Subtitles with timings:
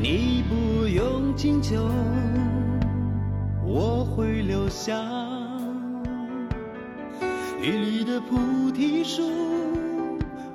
[0.00, 1.88] 你不用请求，
[3.70, 4.98] 我会留下
[7.60, 9.22] 一粒的菩提树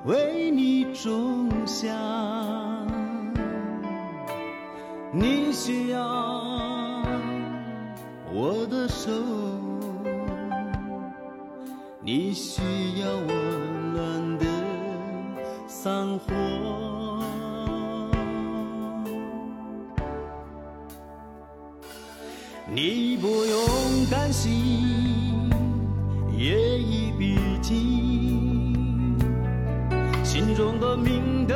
[0.05, 1.95] 为你种下。
[5.11, 6.03] 你需要
[8.33, 9.11] 我的手，
[12.01, 12.63] 你需
[12.99, 14.45] 要温暖的
[15.67, 17.02] 散伙。
[22.75, 24.51] 你不用担心
[26.35, 29.15] 夜已逼近，
[30.23, 31.55] 心中的明灯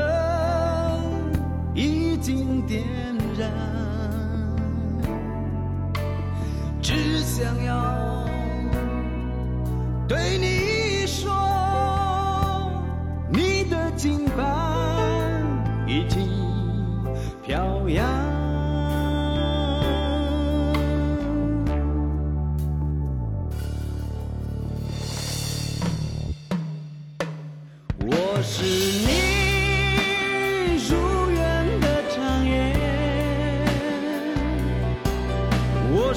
[1.74, 2.84] 已经点
[3.36, 3.52] 燃，
[6.84, 8.24] 只想要
[10.08, 11.34] 对你说，
[13.32, 15.44] 你的金帆
[15.88, 16.30] 已经
[17.44, 18.37] 飘扬。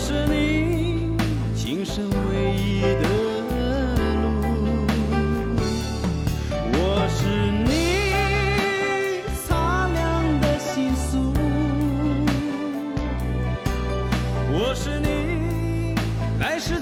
[0.02, 1.14] 是你
[1.54, 3.02] 今生唯一的
[4.22, 4.24] 路，
[6.72, 6.78] 我
[7.16, 7.20] 是
[7.68, 7.70] 你
[9.46, 10.00] 擦亮
[10.40, 11.34] 的心宿，
[14.50, 15.06] 我是你
[16.40, 16.80] 来世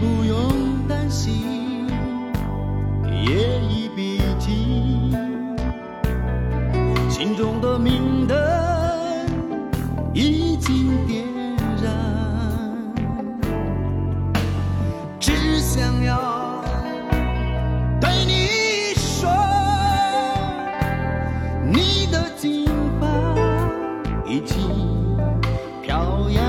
[0.00, 1.88] 不用担心，
[3.04, 5.12] 夜已逼近，
[7.10, 8.36] 心中的明灯
[10.14, 11.24] 已经点
[11.82, 11.92] 燃，
[15.18, 16.62] 只想要
[18.00, 19.28] 对你说，
[21.64, 22.66] 你的金
[23.00, 23.06] 发
[24.24, 24.56] 已经
[25.82, 26.47] 飘扬。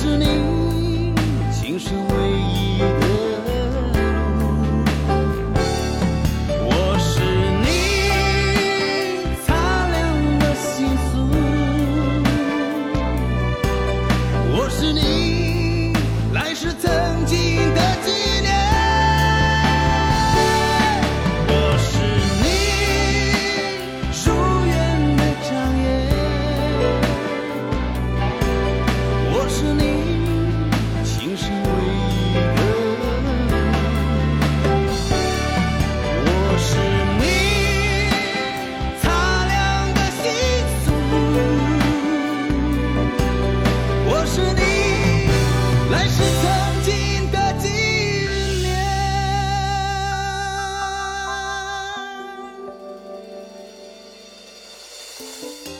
[0.00, 0.59] 是你。
[55.20, 55.79] Música